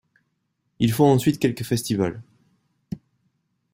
[0.79, 2.23] Ils font ensuite quelques festivals.